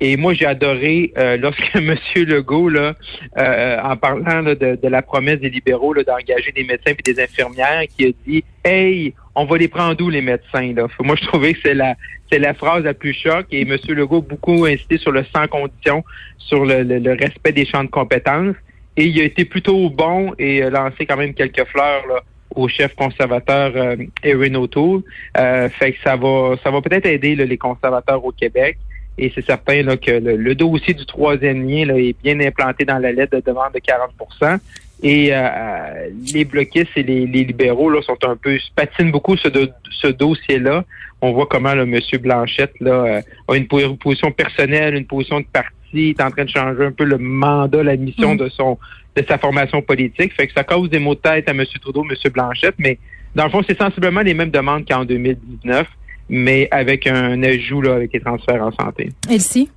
Et 0.04 0.16
moi, 0.16 0.34
j'ai 0.34 0.46
adoré 0.46 1.12
euh, 1.16 1.36
lorsque 1.36 1.62
M. 1.76 1.94
Legault, 2.16 2.68
là, 2.68 2.94
euh, 3.38 3.78
en 3.84 3.96
parlant 3.96 4.42
de, 4.42 4.76
la 4.82 5.00
promesse 5.00 5.38
des 5.38 5.48
libéraux 5.48 5.94
d'engager 5.94 6.50
des 6.50 6.64
médecins 6.64 6.90
et 6.98 7.12
des 7.12 7.22
infirmières, 7.22 7.84
qui 7.96 8.06
a 8.06 8.10
dit 8.26 8.44
Hey, 8.64 9.14
on 9.36 9.44
va 9.44 9.58
les 9.58 9.68
prendre 9.68 9.94
d'où 9.94 10.10
les 10.10 10.20
médecins? 10.20 10.72
Là? 10.74 10.88
Moi, 11.00 11.14
je 11.20 11.24
trouvais 11.28 11.54
que 11.54 11.60
c'est 11.62 11.74
la 11.74 11.94
c'est 12.32 12.40
la 12.40 12.52
phrase 12.52 12.82
la 12.82 12.94
plus 12.94 13.12
choc 13.12 13.46
et 13.52 13.62
M. 13.62 13.76
Legault 13.90 14.18
a 14.18 14.20
beaucoup 14.22 14.64
insisté 14.64 14.98
sur 14.98 15.12
le 15.12 15.22
sans 15.32 15.46
condition, 15.46 16.02
sur 16.38 16.64
le, 16.64 17.12
respect 17.12 17.52
des 17.52 17.66
champs 17.66 17.84
de 17.84 17.90
compétences. 17.90 18.56
Et 18.96 19.04
il 19.04 19.20
a 19.20 19.24
été 19.24 19.44
plutôt 19.44 19.88
bon 19.88 20.32
et 20.38 20.62
lancé 20.62 21.06
quand 21.06 21.16
même 21.16 21.34
quelques 21.34 21.64
fleurs 21.66 22.06
là, 22.08 22.22
au 22.56 22.66
chef 22.68 22.94
conservateur 22.96 23.72
euh, 23.76 23.96
Erin 24.24 24.54
O'Toole. 24.54 25.02
Euh, 25.36 25.68
fait 25.68 25.92
que 25.92 25.98
ça 26.02 26.16
va 26.16 26.56
ça 26.64 26.72
va 26.72 26.80
peut-être 26.80 27.06
aider 27.06 27.36
les 27.36 27.58
conservateurs 27.58 28.24
au 28.24 28.32
Québec. 28.32 28.78
Et 29.18 29.30
c'est 29.34 29.44
certain 29.44 29.82
là, 29.82 29.96
que 29.96 30.10
le, 30.10 30.54
dossier 30.54 30.94
du 30.94 31.04
troisième 31.04 31.68
lien 31.68 31.86
là, 31.86 31.98
est 31.98 32.16
bien 32.22 32.40
implanté 32.40 32.84
dans 32.84 32.98
la 32.98 33.12
lettre 33.12 33.36
de 33.36 33.42
demande 33.44 33.72
de 33.74 33.80
40% 33.80 34.58
et 35.02 35.30
euh, 35.32 36.08
les 36.32 36.44
bloquistes 36.44 36.90
et 36.96 37.02
les, 37.02 37.26
libéraux 37.26 37.90
là, 37.90 38.00
sont 38.02 38.18
un 38.22 38.36
peu 38.36 38.56
patinent 38.76 39.10
beaucoup 39.10 39.36
ce, 39.36 39.48
ce 39.90 40.06
dossier-là. 40.06 40.84
On 41.20 41.32
voit 41.32 41.46
comment 41.46 41.74
le 41.74 41.86
monsieur 41.86 42.18
Blanchette 42.18 42.72
là, 42.80 42.92
euh, 42.92 43.20
a 43.48 43.56
une 43.56 43.66
position 43.66 44.30
personnelle, 44.30 44.94
une 44.94 45.06
position 45.06 45.40
de 45.40 45.46
parti, 45.52 46.10
est 46.10 46.20
en 46.20 46.30
train 46.30 46.44
de 46.44 46.50
changer 46.50 46.84
un 46.84 46.92
peu 46.92 47.04
le 47.04 47.18
mandat, 47.18 47.82
la 47.82 47.96
mission 47.96 48.34
mm. 48.34 48.38
de 48.38 48.48
son 48.48 48.78
de 49.14 49.22
sa 49.28 49.36
formation 49.36 49.82
politique. 49.82 50.32
Fait 50.34 50.46
que 50.46 50.54
ça 50.54 50.64
cause 50.64 50.88
des 50.88 50.98
maux 50.98 51.14
de 51.14 51.20
tête 51.20 51.48
à 51.48 51.52
M. 51.52 51.64
Trudeau, 51.82 52.04
M. 52.08 52.16
Blanchette, 52.32 52.76
mais 52.78 52.98
dans 53.34 53.44
le 53.44 53.50
fond, 53.50 53.62
c'est 53.66 53.76
sensiblement 53.76 54.22
les 54.22 54.34
mêmes 54.34 54.50
demandes 54.50 54.86
qu'en 54.88 55.04
2019 55.04 55.86
mais 56.28 56.68
avec 56.70 57.06
un 57.06 57.42
ajout 57.42 57.82
là, 57.82 57.94
avec 57.94 58.12
les 58.12 58.20
transferts 58.20 58.62
en 58.62 58.72
santé. 58.72 59.10
Elsie? 59.28 59.68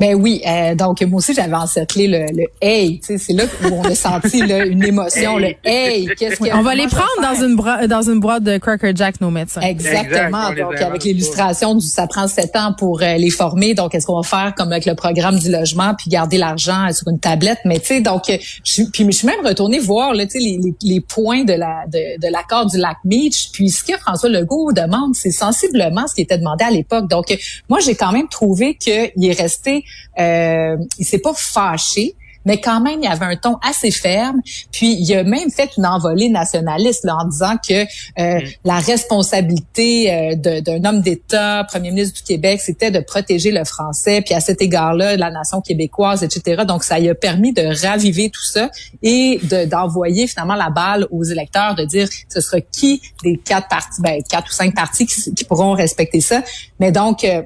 Ben 0.00 0.14
oui, 0.14 0.42
euh, 0.46 0.74
donc 0.74 1.02
moi 1.02 1.18
aussi 1.18 1.34
j'avais 1.34 1.54
encerclé 1.54 2.08
le, 2.08 2.26
le 2.34 2.44
hey, 2.60 3.00
tu 3.00 3.06
sais, 3.06 3.18
c'est 3.18 3.32
là 3.32 3.44
où 3.44 3.74
on 3.74 3.82
a 3.82 3.94
senti 3.94 4.40
là, 4.46 4.64
une 4.64 4.82
émotion, 4.82 5.36
le 5.36 5.52
hey, 5.64 6.08
qu'est-ce 6.16 6.36
que 6.36 6.56
on 6.56 6.62
va 6.62 6.74
les 6.74 6.86
prendre 6.86 7.06
dans 7.22 7.44
une 7.44 7.56
boîte 7.56 7.86
dans 7.86 8.02
une 8.02 8.20
boîte 8.20 8.42
de 8.42 8.56
Cracker 8.58 8.92
Jack 8.94 9.20
nos 9.20 9.30
médecins. 9.30 9.60
Exactement. 9.60 10.50
donc 10.52 10.80
avec 10.80 11.04
l'illustration 11.04 11.74
du 11.74 11.86
ça 11.86 12.06
prend 12.06 12.26
sept 12.28 12.56
ans 12.56 12.74
pour 12.76 13.02
euh, 13.02 13.16
les 13.16 13.30
former, 13.30 13.74
donc 13.74 13.94
est-ce 13.94 14.06
qu'on 14.06 14.20
va 14.20 14.26
faire 14.26 14.54
comme 14.56 14.72
avec 14.72 14.86
le 14.86 14.94
programme 14.94 15.38
du 15.38 15.50
logement 15.50 15.94
puis 15.96 16.08
garder 16.08 16.38
l'argent 16.38 16.90
sur 16.92 17.08
une 17.08 17.18
tablette, 17.18 17.58
mais 17.64 17.78
tu 17.78 17.86
sais 17.86 18.00
donc 18.00 18.22
je 18.28 18.82
puis 18.92 19.04
je 19.04 19.10
suis 19.10 19.26
même 19.26 19.44
retournée 19.44 19.78
voir 19.78 20.14
là, 20.14 20.24
tu 20.24 20.32
sais 20.32 20.38
les, 20.38 20.58
les, 20.62 20.74
les, 20.82 21.00
points 21.00 21.44
de 21.44 21.52
la 21.52 21.84
de, 21.86 22.20
de 22.20 22.32
l'accord 22.32 22.66
du 22.66 22.78
lac 22.78 22.96
Beach, 23.04 23.50
puis 23.52 23.68
ce 23.68 23.84
que 23.84 23.98
François 23.98 24.30
Legault 24.30 24.72
demande, 24.72 25.14
c'est 25.14 25.30
sensiblement 25.30 26.06
ce 26.06 26.14
qui 26.14 26.22
était 26.22 26.38
demandé 26.38 26.64
à 26.64 26.70
l'époque. 26.70 27.08
Donc 27.08 27.36
moi 27.68 27.80
j'ai 27.80 27.94
quand 27.94 28.12
même 28.12 28.28
trouvé 28.28 28.74
qu'il 28.74 29.12
est 29.22 29.40
resté 29.40 29.73
euh, 30.18 30.76
il 30.98 31.04
s'est 31.04 31.18
pas 31.18 31.32
fâché, 31.34 32.14
mais 32.44 32.60
quand 32.60 32.80
même, 32.80 33.00
il 33.02 33.08
avait 33.08 33.24
un 33.24 33.36
ton 33.36 33.56
assez 33.62 33.90
ferme. 33.90 34.40
Puis, 34.70 34.96
il 34.98 35.14
a 35.14 35.24
même 35.24 35.50
fait 35.50 35.70
une 35.76 35.86
envolée 35.86 36.28
nationaliste 36.28 37.04
là, 37.04 37.16
en 37.16 37.26
disant 37.26 37.54
que 37.56 37.82
euh, 37.82 38.40
mm. 38.40 38.42
la 38.64 38.78
responsabilité 38.78 40.12
euh, 40.12 40.60
d'un 40.60 40.84
homme 40.84 41.00
d'État, 41.00 41.64
premier 41.64 41.90
ministre 41.90 42.18
du 42.18 42.22
Québec, 42.22 42.60
c'était 42.60 42.90
de 42.90 43.00
protéger 43.00 43.50
le 43.50 43.64
français. 43.64 44.22
Puis, 44.22 44.34
à 44.34 44.40
cet 44.40 44.60
égard-là, 44.60 45.16
la 45.16 45.30
nation 45.30 45.60
québécoise, 45.60 46.22
etc. 46.22 46.64
Donc, 46.66 46.84
ça 46.84 46.98
lui 46.98 47.08
a 47.08 47.14
permis 47.14 47.52
de 47.52 47.62
raviver 47.86 48.30
tout 48.30 48.44
ça 48.44 48.70
et 49.02 49.40
d'envoyer 49.70 50.26
finalement 50.26 50.54
la 50.54 50.70
balle 50.70 51.06
aux 51.10 51.24
électeurs, 51.24 51.74
de 51.74 51.84
dire 51.84 52.08
ce 52.28 52.40
sera 52.40 52.60
qui 52.60 53.00
des 53.22 53.38
quatre 53.38 53.68
partis, 53.68 54.02
ben, 54.02 54.22
quatre 54.28 54.50
ou 54.50 54.52
cinq 54.54 54.74
partis 54.74 55.06
qui, 55.06 55.34
qui 55.34 55.44
pourront 55.44 55.72
respecter 55.72 56.20
ça. 56.20 56.42
Mais 56.78 56.92
donc, 56.92 57.24
euh, 57.24 57.42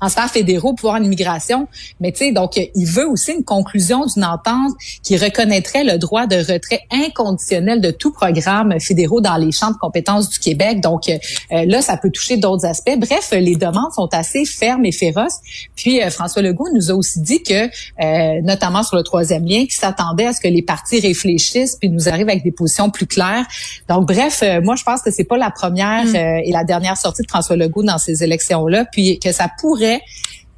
transferts 0.00 0.30
fédéraux, 0.30 0.74
pouvoir 0.74 0.96
en 0.96 1.02
immigration. 1.02 1.68
Mais 2.00 2.12
tu 2.12 2.18
sais, 2.18 2.32
donc 2.32 2.56
il 2.56 2.86
veut 2.86 3.08
aussi 3.08 3.32
une 3.32 3.44
conclusion 3.44 4.06
d'une 4.06 4.24
entente 4.24 4.72
qui 5.02 5.16
reconnaîtrait 5.16 5.84
le 5.84 5.98
droit 5.98 6.26
de 6.26 6.36
retrait 6.36 6.80
inconditionnel 6.90 7.80
de 7.80 7.90
tout 7.90 8.12
programme 8.12 8.78
fédéraux 8.80 9.20
dans 9.20 9.36
les 9.36 9.52
champs 9.52 9.70
de 9.70 9.76
compétences 9.76 10.28
du 10.28 10.38
Québec. 10.38 10.80
Donc 10.80 11.08
euh, 11.08 11.18
là, 11.50 11.80
ça 11.80 11.96
peut 11.96 12.10
toucher 12.10 12.36
d'autres 12.36 12.66
aspects. 12.66 12.96
Bref, 12.98 13.30
les 13.32 13.56
demandes 13.56 13.92
sont 13.94 14.08
assez 14.12 14.44
fermes 14.44 14.84
et 14.84 14.92
féroces. 14.92 15.38
Puis 15.76 16.02
euh, 16.02 16.10
François 16.10 16.42
Legault 16.42 16.68
nous 16.74 16.90
a 16.90 16.94
aussi 16.94 17.20
dit 17.20 17.42
que, 17.42 17.64
euh, 17.64 18.40
notamment 18.42 18.82
sur 18.82 18.96
le 18.96 19.02
troisième 19.02 19.44
lien, 19.44 19.60
qu'il 19.60 19.72
s'attendait 19.72 20.26
à 20.26 20.32
ce 20.32 20.40
que 20.40 20.48
les 20.48 20.62
partis 20.62 21.00
réfléchissent 21.00 21.76
puis 21.76 21.88
nous 21.88 22.08
arrivent 22.08 22.28
avec 22.28 22.42
des 22.42 22.52
positions 22.52 22.90
plus 22.90 23.06
claires. 23.06 23.46
Donc 23.88 24.06
bref, 24.06 24.42
moi 24.62 24.76
je 24.76 24.84
pense 24.84 25.02
que 25.02 25.10
c'est 25.10 25.24
pas 25.24 25.36
la 25.36 25.50
première 25.50 26.04
mm. 26.04 26.16
et 26.44 26.50
la 26.52 26.64
dernière 26.64 26.96
sortie 26.96 27.22
de 27.22 27.28
François 27.28 27.56
Legault 27.56 27.82
dans 27.82 27.98
ces 27.98 28.22
élections-là, 28.22 28.84
puis 28.90 29.18
que 29.18 29.32
ça 29.32 29.48
pourrait 29.60 29.93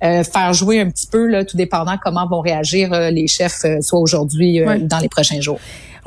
euh, 0.05 0.23
faire 0.23 0.53
jouer 0.53 0.81
un 0.81 0.91
petit 0.91 1.07
peu, 1.07 1.27
là, 1.27 1.45
tout 1.45 1.57
dépendant 1.57 1.97
comment 2.03 2.27
vont 2.27 2.41
réagir 2.41 2.93
euh, 2.93 3.11
les 3.11 3.27
chefs, 3.27 3.65
euh, 3.65 3.81
soit 3.81 3.99
aujourd'hui 3.99 4.63
ou 4.63 4.79
dans 4.87 4.99
les 4.99 5.09
prochains 5.09 5.41
jours. 5.41 5.59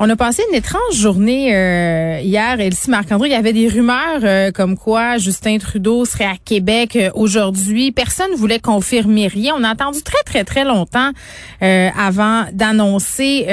On 0.02 0.08
a 0.08 0.16
passé 0.16 0.42
une 0.48 0.56
étrange 0.56 0.94
journée 0.94 1.54
euh, 1.54 2.20
hier, 2.22 2.58
Elsie 2.58 2.88
Marc-André. 2.88 3.28
Il 3.28 3.32
y 3.32 3.34
avait 3.34 3.52
des 3.52 3.68
rumeurs 3.68 4.20
euh, 4.22 4.50
comme 4.50 4.78
quoi 4.78 5.18
Justin 5.18 5.58
Trudeau 5.58 6.06
serait 6.06 6.24
à 6.24 6.36
Québec 6.42 6.96
euh, 6.96 7.10
aujourd'hui. 7.12 7.92
Personne 7.92 8.30
ne 8.32 8.36
voulait 8.36 8.60
confirmer 8.60 9.26
rien. 9.26 9.52
On 9.58 9.62
a 9.62 9.68
attendu 9.68 10.00
très, 10.00 10.22
très, 10.24 10.44
très 10.44 10.64
longtemps 10.64 11.10
avant 11.60 12.46
d'annoncer 12.54 13.44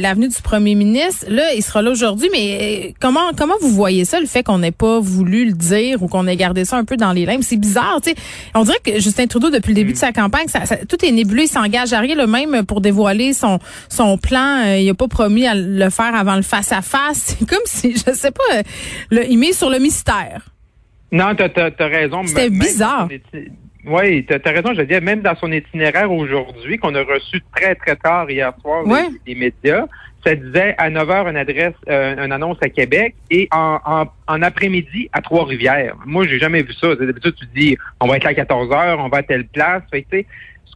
l'avenue 0.00 0.28
du 0.28 0.40
premier 0.40 0.76
ministre. 0.76 1.26
Là, 1.28 1.52
il 1.54 1.62
sera 1.62 1.82
là 1.82 1.90
aujourd'hui, 1.90 2.28
mais 2.30 2.94
comment 3.00 3.32
comment 3.36 3.54
vous 3.60 3.70
voyez 3.70 4.04
ça, 4.04 4.20
le 4.20 4.26
fait 4.26 4.44
qu'on 4.44 4.58
n'ait 4.58 4.70
pas 4.70 5.00
voulu 5.00 5.46
le 5.46 5.52
dire 5.52 6.00
ou 6.00 6.06
qu'on 6.06 6.28
ait 6.28 6.36
gardé 6.36 6.64
ça 6.64 6.76
un 6.76 6.84
peu 6.84 6.96
dans 6.96 7.12
les 7.12 7.26
limbes? 7.26 7.42
C'est 7.42 7.56
bizarre, 7.56 8.00
tu 8.00 8.10
sais. 8.10 8.16
On 8.54 8.62
dirait 8.62 8.78
que 8.84 9.00
Justin 9.00 9.26
Trudeau, 9.26 9.50
depuis 9.50 9.70
le 9.70 9.74
début 9.74 9.94
de 9.94 9.98
sa 9.98 10.12
campagne, 10.12 10.46
ça, 10.46 10.60
tout 10.88 11.04
est 11.04 11.10
nébuleux. 11.10 11.42
Il 11.42 11.48
s'engage 11.48 11.92
à 11.92 11.98
rien, 11.98 12.14
le 12.14 12.28
même 12.28 12.64
pour 12.64 12.80
dévoiler 12.80 13.32
son, 13.32 13.58
son 13.88 14.16
plan. 14.16 14.62
il 14.76 14.86
n'a 14.86 14.94
pas 14.94 15.08
promis 15.08 15.48
à 15.48 15.56
le 15.56 15.90
faire 15.96 16.14
avant 16.14 16.36
le 16.36 16.42
face-à-face. 16.42 17.36
C'est 17.38 17.48
comme 17.48 17.64
si, 17.64 17.92
je 17.92 18.12
sais 18.12 18.30
pas, 18.30 18.62
le, 19.10 19.24
il 19.28 19.38
met 19.38 19.52
sur 19.52 19.70
le 19.70 19.78
mystère. 19.78 20.42
Non, 21.12 21.34
tu 21.34 21.42
as, 21.42 21.86
raison. 21.86 22.26
C'était 22.26 22.50
bizarre. 22.50 23.08
Oui, 23.86 24.26
tu 24.26 24.34
as, 24.34 24.50
raison. 24.50 24.74
Je 24.74 24.82
dis, 24.82 25.00
même 25.00 25.20
dans 25.20 25.36
son 25.36 25.52
itinéraire 25.52 26.10
aujourd'hui, 26.10 26.78
qu'on 26.78 26.94
a 26.94 27.02
reçu 27.02 27.40
très, 27.54 27.74
très 27.76 27.96
tard 27.96 28.28
hier 28.28 28.52
soir 28.60 28.82
les, 29.26 29.34
médias, 29.34 29.86
ça 30.24 30.34
disait 30.34 30.74
à 30.78 30.90
9 30.90 31.08
h 31.08 31.30
une 31.30 31.36
adresse, 31.36 31.74
euh, 31.88 32.24
une 32.24 32.32
annonce 32.32 32.58
à 32.60 32.68
Québec 32.68 33.14
et 33.30 33.48
en, 33.52 34.08
en, 34.26 34.42
après-midi 34.42 35.08
à 35.12 35.22
Trois-Rivières. 35.22 35.94
Moi, 36.04 36.26
j'ai 36.26 36.40
jamais 36.40 36.62
vu 36.62 36.72
ça. 36.72 36.96
D'habitude, 36.96 37.34
tu 37.38 37.46
dis, 37.54 37.76
on 38.00 38.08
va 38.08 38.16
être 38.16 38.24
là 38.24 38.30
à 38.30 38.34
14 38.34 38.68
h 38.68 38.96
on 38.98 39.08
va 39.08 39.18
à 39.18 39.22
telle 39.22 39.46
place. 39.46 39.82
Fait, 39.92 40.26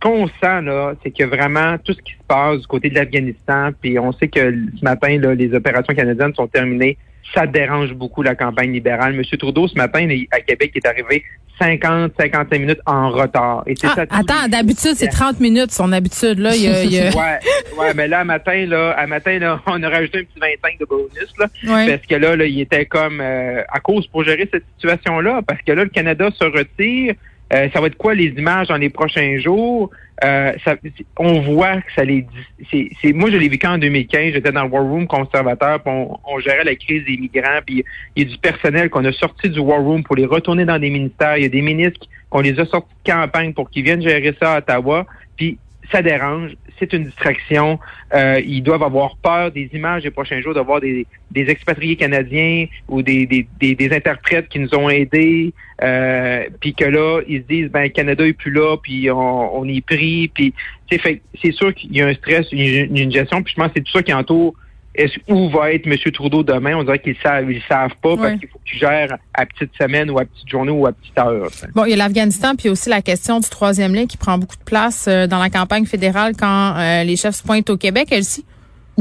ce 0.03 0.09
qu'on 0.09 0.27
sent 0.27 0.63
là, 0.63 0.95
c'est 1.03 1.11
que 1.11 1.25
vraiment 1.25 1.77
tout 1.79 1.93
ce 1.93 2.01
qui 2.01 2.13
se 2.13 2.25
passe 2.27 2.61
du 2.61 2.67
côté 2.67 2.91
de 2.91 2.95
l'Afghanistan, 2.95 3.71
puis 3.81 3.99
on 3.99 4.13
sait 4.13 4.29
que 4.29 4.41
ce 4.79 4.85
matin, 4.85 5.19
là, 5.19 5.35
les 5.35 5.55
opérations 5.55 5.95
canadiennes 5.95 6.35
sont 6.35 6.47
terminées. 6.47 6.97
Ça 7.35 7.47
dérange 7.47 7.93
beaucoup 7.93 8.23
la 8.23 8.35
campagne 8.35 8.73
libérale. 8.73 9.15
Monsieur 9.15 9.37
Trudeau, 9.37 9.69
ce 9.69 9.77
matin, 9.77 10.07
à 10.33 10.41
Québec, 10.41 10.73
est 10.75 10.87
arrivé 10.87 11.23
50, 11.61 12.13
55 12.19 12.59
minutes 12.59 12.81
en 12.87 13.11
retard. 13.11 13.63
Et 13.67 13.75
ah, 13.85 13.95
attends, 14.11 14.49
d'habitude, 14.49 14.95
c'est 14.97 15.09
30 15.09 15.39
minutes, 15.41 15.71
son 15.71 15.93
habitude, 15.93 16.39
là. 16.39 16.57
Il 16.57 16.63
y 16.63 16.99
a, 16.99 17.11
ouais, 17.11 17.39
ouais, 17.79 17.95
mais 17.95 18.09
là, 18.09 18.21
à 18.21 18.25
matin, 18.25 18.65
là, 18.67 18.93
à 18.93 19.07
matin, 19.07 19.39
là, 19.39 19.61
on 19.67 19.83
a 19.83 19.89
rajouté 19.89 20.19
un 20.19 20.23
petit 20.23 20.41
25 20.41 20.79
de 20.81 20.85
bonus, 20.87 21.33
là. 21.39 21.47
Parce 21.87 22.07
que 22.07 22.15
là, 22.15 22.35
là, 22.35 22.47
il 22.47 22.61
était 22.61 22.87
comme, 22.87 23.21
euh, 23.21 23.63
à 23.71 23.81
cause 23.81 24.07
pour 24.07 24.25
gérer 24.25 24.49
cette 24.51 24.65
situation-là. 24.77 25.43
Parce 25.47 25.61
que 25.63 25.73
là, 25.73 25.85
le 25.85 25.91
Canada 25.91 26.31
se 26.37 26.45
retire. 26.45 27.15
Euh, 27.53 27.69
ça 27.73 27.81
va 27.81 27.89
être 27.89 27.97
quoi 27.97 28.15
les 28.15 28.27
images 28.27 28.69
dans 28.69 28.77
les 28.77 28.91
prochains 28.91 29.39
jours? 29.39 29.91
Euh, 30.23 30.53
ça, 30.65 30.77
on 31.19 31.41
voit 31.41 31.81
que 31.81 31.93
ça 31.97 32.05
les 32.05 32.27
c'est, 32.71 33.13
moi 33.15 33.31
je 33.31 33.39
l'ai 33.39 33.49
vécu 33.49 33.67
en 33.67 33.79
2015 33.79 34.35
j'étais 34.35 34.53
dans 34.53 34.65
le 34.65 34.69
war 34.69 34.85
room 34.85 35.07
conservateur 35.07 35.83
puis 35.83 35.91
on, 35.91 36.19
on, 36.27 36.39
gérait 36.41 36.63
la 36.63 36.75
crise 36.75 37.07
des 37.07 37.17
migrants 37.17 37.61
puis 37.65 37.83
il 38.15 38.25
y 38.25 38.27
a 38.27 38.31
du 38.31 38.37
personnel 38.37 38.91
qu'on 38.91 39.05
a 39.07 39.13
sorti 39.13 39.49
du 39.49 39.61
war 39.61 39.81
room 39.81 40.03
pour 40.03 40.17
les 40.17 40.27
retourner 40.27 40.67
dans 40.67 40.79
des 40.79 40.91
ministères. 40.91 41.39
Il 41.39 41.45
y 41.45 41.47
a 41.47 41.49
des 41.49 41.63
ministres 41.63 42.07
qu'on 42.29 42.41
les 42.41 42.59
a 42.61 42.67
sortis 42.67 42.95
de 43.05 43.11
campagne 43.11 43.55
pour 43.55 43.71
qu'ils 43.71 43.85
viennent 43.85 44.03
gérer 44.03 44.35
ça 44.41 44.55
à 44.55 44.59
Ottawa. 44.59 45.07
Puis 45.37 45.59
ça 45.93 46.03
dérange, 46.03 46.53
c'est 46.79 46.93
une 46.93 47.05
distraction. 47.05 47.79
Euh, 48.15 48.41
ils 48.45 48.63
doivent 48.63 48.83
avoir 48.83 49.17
peur 49.17 49.51
des 49.51 49.69
images 49.73 50.03
des 50.03 50.11
prochains 50.11 50.41
jours, 50.41 50.55
d'avoir 50.55 50.81
des, 50.81 51.07
des 51.31 51.51
expatriés 51.51 51.97
canadiens 51.97 52.67
ou 52.89 53.03
des, 53.03 53.27
des, 53.27 53.75
des, 53.75 53.93
interprètes 53.95 54.49
qui 54.49 54.59
nous 54.59 54.75
ont 54.75 54.89
aidés, 54.89 55.53
euh, 55.83 56.45
puis 56.61 56.75
que 56.75 56.85
là, 56.85 57.21
ils 57.29 57.43
se 57.43 57.47
disent, 57.47 57.69
ben 57.71 57.89
Canada 57.91 58.27
est 58.27 58.33
plus 58.33 58.51
là, 58.51 58.77
puis 58.77 59.11
on, 59.11 59.59
on 59.59 59.69
est 59.69 59.85
pris, 59.85 60.29
puis 60.29 60.55
c'est 60.91 61.53
sûr 61.53 61.75
qu'il 61.75 61.95
y 61.95 62.03
a 62.03 62.07
un 62.07 62.15
stress, 62.15 62.47
une, 62.53 62.97
une 62.97 63.13
gestion, 63.13 63.43
puis 63.43 63.55
je 63.57 63.61
pense 63.61 63.69
que 63.69 63.75
c'est 63.77 63.85
tout 63.85 63.93
ça 63.93 64.03
qui 64.03 64.13
entoure 64.13 64.55
est 64.95 65.13
où 65.29 65.49
va 65.51 65.73
être 65.73 65.87
M. 65.87 65.97
Trudeau 66.13 66.43
demain? 66.43 66.77
On 66.77 66.85
dirait 66.85 66.99
qu'ils 66.99 67.17
savent, 67.23 67.51
ils 67.51 67.63
savent 67.69 67.95
pas 68.03 68.17
parce 68.17 68.39
qu'il 68.39 68.49
faut 68.49 68.61
qu'ils 68.65 68.79
gèrent 68.79 69.17
à 69.35 69.47
petite 69.47 69.71
semaine 69.81 70.11
ou 70.11 70.19
à 70.19 70.25
petite 70.25 70.49
journée 70.49 70.73
ou 70.73 70.87
à 70.87 70.93
petite 70.93 71.19
heure. 71.19 71.49
Bon, 71.75 71.85
il 71.85 71.91
y 71.91 71.93
a 71.93 71.97
l'Afghanistan, 71.97 72.57
puis 72.57 72.69
aussi 72.69 72.89
la 72.89 73.03
question 73.03 73.41
du 73.41 73.49
troisième 73.49 73.95
lien 73.95 74.07
qui 74.07 74.17
prend 74.17 74.39
beaucoup 74.39 74.57
de 74.57 74.65
place 74.65 75.07
euh, 75.09 75.27
dans 75.27 75.39
la 75.39 75.51
campagne 75.51 75.87
fédérale 75.87 76.35
quand 76.39 76.75
euh, 76.77 77.05
les 77.05 77.17
chefs 77.17 77.37
se 77.37 77.43
pointent 77.43 77.71
au 77.71 77.77
Québec, 77.77 78.09
elle-ci. 78.11 78.45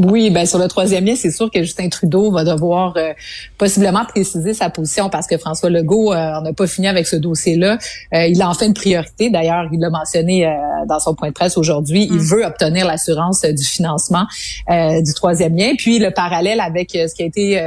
Oui, 0.01 0.29
ben 0.29 0.45
sur 0.45 0.59
le 0.59 0.67
troisième 0.67 1.05
lien, 1.05 1.15
c'est 1.15 1.31
sûr 1.31 1.51
que 1.51 1.61
Justin 1.61 1.89
Trudeau 1.89 2.31
va 2.31 2.45
devoir 2.45 2.93
euh, 2.95 3.13
possiblement 3.57 4.05
préciser 4.05 4.53
sa 4.53 4.69
position 4.69 5.09
parce 5.09 5.27
que 5.27 5.37
François 5.37 5.69
Legault 5.69 6.13
euh, 6.13 6.39
n'a 6.39 6.53
pas 6.53 6.67
fini 6.67 6.87
avec 6.87 7.05
ce 7.05 7.17
dossier-là. 7.17 7.77
Euh, 8.13 8.27
il 8.27 8.41
en 8.41 8.53
fait 8.53 8.67
une 8.67 8.73
priorité. 8.73 9.29
D'ailleurs, 9.29 9.65
il 9.73 9.79
l'a 9.79 9.89
mentionné 9.89 10.47
euh, 10.47 10.51
dans 10.87 10.99
son 10.99 11.15
point 11.15 11.29
de 11.29 11.33
presse 11.33 11.57
aujourd'hui. 11.57 12.07
Il 12.09 12.17
mm. 12.17 12.19
veut 12.19 12.45
obtenir 12.45 12.87
l'assurance 12.87 13.41
du 13.41 13.65
financement 13.65 14.25
du 14.69 15.13
troisième 15.13 15.55
lien. 15.55 15.73
Puis 15.77 15.99
le 15.99 16.11
parallèle 16.11 16.61
avec 16.61 16.91
ce 16.91 17.13
qui 17.13 17.23
a 17.23 17.25
été 17.25 17.61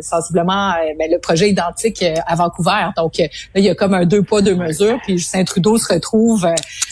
sensiblement 0.00 0.72
ben, 0.98 1.10
le 1.10 1.18
projet 1.18 1.48
identique 1.48 2.04
à 2.26 2.34
Vancouver. 2.34 2.90
Donc 2.96 3.18
là, 3.18 3.26
il 3.56 3.64
y 3.64 3.70
a 3.70 3.74
comme 3.74 3.94
un 3.94 4.04
deux 4.04 4.22
poids 4.22 4.42
deux 4.42 4.54
mesures. 4.54 4.98
Puis 5.02 5.18
Justin 5.18 5.44
Trudeau 5.44 5.78
se 5.78 5.92
retrouve 5.92 6.46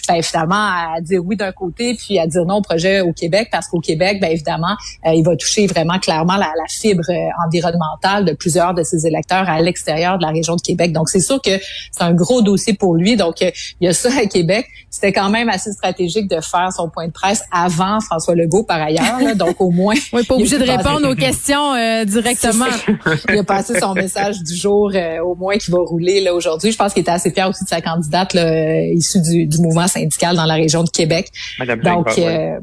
ben, 0.08 0.22
finalement 0.22 0.54
à 0.94 1.00
dire 1.00 1.20
oui 1.24 1.36
d'un 1.36 1.52
côté 1.52 1.94
puis 1.94 2.18
à 2.18 2.26
dire 2.26 2.44
non 2.44 2.56
au 2.56 2.62
projet 2.62 3.00
au 3.00 3.12
Québec 3.12 3.48
parce 3.52 3.68
qu'au 3.68 3.80
Québec, 3.80 4.18
ben 4.20 4.30
évidemment 4.30 4.70
euh, 4.70 4.79
il 5.06 5.24
va 5.24 5.36
toucher 5.36 5.66
vraiment 5.66 5.98
clairement 5.98 6.36
la, 6.36 6.52
la, 6.56 6.68
fibre 6.68 7.04
euh, 7.08 7.46
environnementale 7.46 8.24
de 8.24 8.32
plusieurs 8.32 8.74
de 8.74 8.82
ses 8.82 9.06
électeurs 9.06 9.48
à 9.48 9.60
l'extérieur 9.60 10.18
de 10.18 10.22
la 10.22 10.30
région 10.30 10.56
de 10.56 10.60
Québec. 10.60 10.92
Donc, 10.92 11.08
c'est 11.08 11.20
sûr 11.20 11.40
que 11.40 11.58
c'est 11.90 12.02
un 12.02 12.12
gros 12.12 12.42
dossier 12.42 12.74
pour 12.74 12.94
lui. 12.94 13.16
Donc, 13.16 13.42
euh, 13.42 13.50
il 13.80 13.86
y 13.86 13.88
a 13.88 13.92
ça 13.92 14.10
à 14.20 14.26
Québec. 14.26 14.66
C'était 14.90 15.12
quand 15.12 15.30
même 15.30 15.48
assez 15.48 15.72
stratégique 15.72 16.28
de 16.28 16.40
faire 16.40 16.72
son 16.74 16.88
point 16.88 17.06
de 17.06 17.12
presse 17.12 17.42
avant 17.52 18.00
François 18.00 18.34
Legault, 18.34 18.64
par 18.64 18.80
ailleurs. 18.80 19.36
Donc, 19.36 19.60
au 19.60 19.70
moins... 19.70 19.94
oui, 20.12 20.24
pas 20.24 20.34
obligé 20.34 20.58
de 20.58 20.64
répondre 20.64 21.08
aux 21.08 21.14
questions 21.14 21.74
directement. 22.04 22.66
il 23.28 23.38
a 23.38 23.44
passé 23.44 23.78
son 23.78 23.94
message 23.94 24.42
du 24.42 24.54
jour, 24.54 24.92
au 25.24 25.34
moins, 25.34 25.56
qui 25.56 25.70
va 25.70 25.78
rouler 25.78 26.20
là 26.20 26.34
aujourd'hui. 26.34 26.72
Je 26.72 26.76
pense 26.76 26.92
qu'il 26.92 27.02
était 27.02 27.10
assez 27.10 27.30
fier 27.30 27.48
aussi 27.48 27.64
de 27.64 27.68
sa 27.68 27.80
candidate 27.80 28.34
là, 28.34 28.82
issue 28.86 29.20
du, 29.20 29.46
du, 29.46 29.58
mouvement 29.60 29.86
syndical 29.86 30.36
dans 30.36 30.44
la 30.44 30.54
région 30.54 30.82
de 30.82 30.90
Québec. 30.90 31.30
Madame 31.58 31.80
Donc, 31.80 32.08
Ouais, 32.16 32.58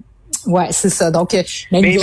c'est 0.71 0.89
ça. 0.89 1.11
Donc, 1.11 1.33
euh, 1.33 1.43
mais, 1.71 1.81
mais, 1.81 1.97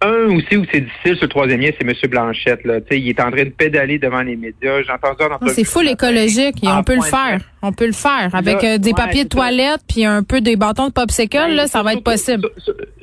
un, 0.00 0.34
aussi 0.34 0.56
où 0.56 0.64
c'est 0.72 0.80
difficile, 0.80 1.16
ce 1.20 1.26
troisième 1.26 1.60
lien, 1.60 1.70
c'est 1.78 1.86
M. 1.86 1.92
Blanchette. 2.10 2.64
Là. 2.64 2.78
il 2.90 3.08
est 3.08 3.20
en 3.20 3.30
train 3.30 3.44
de 3.44 3.50
pédaler 3.50 3.98
devant 3.98 4.22
les 4.22 4.36
médias. 4.36 4.82
J'entends 4.82 5.14
ça 5.18 5.28
dans 5.28 5.46
C'est 5.48 5.64
full 5.64 5.88
écologique 5.88 6.62
et 6.62 6.68
on 6.68 6.82
peut 6.82 6.94
le 6.94 7.02
faire. 7.02 7.40
On 7.62 7.72
peut 7.72 7.86
le 7.86 7.92
faire. 7.92 8.30
Avec 8.32 8.64
euh, 8.64 8.78
des 8.78 8.92
papiers 8.92 9.24
de 9.24 9.28
toilette 9.28 9.80
puis 9.86 10.04
un 10.04 10.22
peu 10.22 10.40
des 10.40 10.56
bâtons 10.56 10.88
de 10.88 10.92
popsicle, 10.92 11.36
ben, 11.36 11.54
là, 11.54 11.66
ça 11.66 11.82
va 11.82 11.92
être 11.92 12.02
possible. 12.02 12.48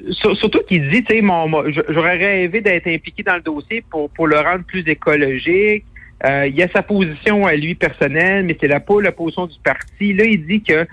Surtout 0.10 0.62
qu'il 0.68 0.90
dit, 0.90 1.04
tu 1.04 1.20
sais, 1.20 1.84
j'aurais 1.90 2.18
rêvé 2.18 2.62
d'être 2.62 2.88
impliqué 2.88 3.24
dans 3.24 3.36
le 3.36 3.42
dossier 3.42 3.84
pour, 3.90 4.10
pour 4.10 4.28
le 4.28 4.40
rendre 4.40 4.64
plus 4.66 4.84
écologique. 4.88 5.86
Euh, 6.26 6.48
il 6.48 6.56
y 6.56 6.64
a 6.64 6.68
sa 6.70 6.84
position 6.84 7.46
à 7.48 7.56
lui 7.56 7.74
personnelle, 7.74 8.46
mais 8.46 8.56
c'est 8.60 8.68
la, 8.68 8.80
pas 8.80 9.02
la 9.02 9.12
position 9.12 9.48
du 9.48 9.58
parti. 9.64 10.14
Là, 10.14 10.26
il 10.26 10.46
dit 10.46 10.62
que 10.62 10.86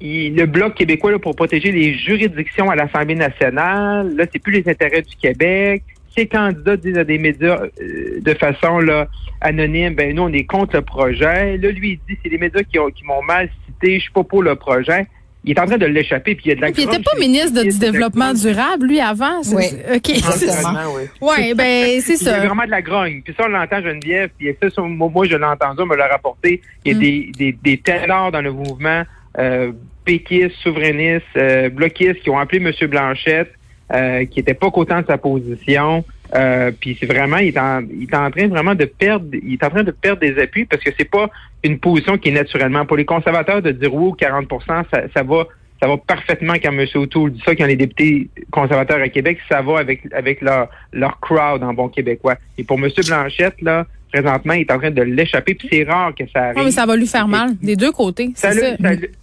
le 0.00 0.46
bloc 0.46 0.74
québécois 0.74 1.12
là, 1.12 1.18
pour 1.18 1.36
protéger 1.36 1.72
les 1.72 1.94
juridictions 1.94 2.70
à 2.70 2.76
l'Assemblée 2.76 3.14
nationale. 3.14 4.14
Là, 4.16 4.24
c'est 4.32 4.38
plus 4.38 4.52
les 4.52 4.68
intérêts 4.68 5.02
du 5.02 5.14
Québec. 5.16 5.82
Ces 6.16 6.26
candidats 6.26 6.76
disent 6.76 6.98
à 6.98 7.04
des 7.04 7.18
médias 7.18 7.60
euh, 7.80 8.20
de 8.20 8.34
façon 8.34 8.80
là, 8.80 9.08
anonyme, 9.40 9.94
ben 9.94 10.14
nous, 10.14 10.22
on 10.22 10.32
est 10.32 10.44
contre 10.44 10.76
le 10.76 10.82
projet. 10.82 11.56
Là, 11.56 11.70
lui, 11.70 11.92
il 11.92 12.00
dit 12.08 12.18
c'est 12.22 12.30
les 12.30 12.38
médias 12.38 12.62
qui, 12.62 12.78
qui 12.96 13.04
m'ont 13.04 13.22
mal 13.22 13.48
cité, 13.66 13.96
je 13.96 14.02
suis 14.02 14.12
pas 14.12 14.24
pour 14.24 14.42
le 14.42 14.56
projet. 14.56 15.06
Il 15.42 15.52
est 15.52 15.60
en 15.60 15.64
train 15.64 15.78
de 15.78 15.86
l'échapper, 15.86 16.34
puis 16.34 16.46
il 16.46 16.48
y 16.50 16.52
a 16.52 16.54
de 16.56 16.60
la 16.60 16.68
Il 16.68 16.86
n'était 16.86 17.02
pas 17.02 17.18
ministre 17.18 17.62
du 17.62 17.78
Développement 17.78 18.34
durable, 18.34 18.86
lui, 18.86 19.00
avant. 19.00 19.40
Oui. 19.54 19.64
OK. 19.94 20.08
oui. 20.08 21.02
ouais, 21.22 21.54
ben, 21.54 22.00
c'est 22.02 22.16
ça. 22.16 22.32
Il 22.32 22.42
y 22.42 22.44
a 22.44 22.46
vraiment 22.46 22.66
de 22.66 22.70
la 22.70 22.82
grogne. 22.82 23.22
Puis 23.22 23.34
ça, 23.34 23.44
on 23.46 23.48
l'entend, 23.48 23.80
Geneviève, 23.80 24.28
puis 24.36 24.54
ça, 24.60 24.82
moi, 24.82 25.26
je 25.26 25.36
l'ai 25.36 25.44
entendu, 25.44 25.80
on 25.80 25.86
me 25.86 25.96
l'a 25.96 26.08
rapporté. 26.08 26.60
Il 26.84 26.92
y 26.92 26.94
a 26.94 26.98
mm. 26.98 27.00
des, 27.00 27.32
des, 27.38 27.52
des 27.52 27.78
ténors 27.78 28.32
dans 28.32 28.42
le 28.42 28.52
mouvement 28.52 29.04
euh, 29.38 29.72
péquistes, 30.04 30.56
souverainistes, 30.62 31.24
euh, 31.36 31.68
bloquistes 31.68 32.20
qui 32.22 32.30
ont 32.30 32.38
appelé 32.38 32.58
M. 32.64 32.88
Blanchette, 32.88 33.52
euh, 33.92 34.24
qui 34.24 34.38
n'était 34.38 34.54
pas 34.54 34.70
content 34.70 35.00
de 35.00 35.06
sa 35.06 35.18
position. 35.18 36.04
Euh, 36.34 36.70
puis 36.78 36.96
c'est 36.98 37.06
vraiment, 37.06 37.38
il 37.38 37.48
est, 37.48 37.58
en, 37.58 37.82
il 37.82 38.04
est 38.04 38.14
en 38.14 38.30
train 38.30 38.46
vraiment 38.46 38.74
de 38.74 38.84
perdre, 38.84 39.26
il 39.32 39.54
est 39.54 39.64
en 39.64 39.70
train 39.70 39.82
de 39.82 39.90
perdre 39.90 40.20
des 40.20 40.38
appuis 40.38 40.64
parce 40.64 40.82
que 40.82 40.90
c'est 40.96 41.10
pas 41.10 41.28
une 41.64 41.78
position 41.78 42.16
qui 42.16 42.28
est 42.28 42.32
naturellement 42.32 42.86
pour 42.86 42.96
les 42.96 43.04
conservateurs 43.04 43.62
de 43.62 43.72
dire 43.72 43.92
oui 43.92 44.12
40 44.16 44.46
ça, 44.66 44.84
ça 45.12 45.22
va, 45.24 45.48
ça 45.82 45.88
va 45.88 45.96
parfaitement 45.96 46.54
quand 46.54 46.72
M. 46.72 46.86
O'Toole 46.94 47.32
dit 47.32 47.42
ça, 47.44 47.56
quand 47.56 47.66
les 47.66 47.74
députés 47.74 48.28
conservateurs 48.52 49.00
à 49.00 49.08
Québec, 49.08 49.38
ça 49.48 49.60
va 49.60 49.78
avec 49.80 50.02
avec 50.12 50.40
leur 50.40 50.68
leur 50.92 51.18
crowd 51.18 51.64
en 51.64 51.74
bon 51.74 51.88
québécois. 51.88 52.36
Et 52.58 52.62
pour 52.62 52.78
M. 52.78 52.88
Blanchette 53.08 53.60
là, 53.60 53.86
présentement, 54.12 54.52
il 54.52 54.60
est 54.60 54.72
en 54.72 54.78
train 54.78 54.92
de 54.92 55.02
l'échapper, 55.02 55.54
puis 55.54 55.68
c'est 55.70 55.82
rare 55.82 56.14
que 56.14 56.24
ça 56.32 56.44
arrive. 56.44 56.64
mais 56.64 56.70
ça 56.70 56.86
va 56.86 56.94
lui 56.94 57.08
faire 57.08 57.26
mal, 57.26 57.56
des 57.60 57.74
deux 57.74 57.92
côtés. 57.92 58.30
Ça, 58.36 58.52
ça. 58.52 58.76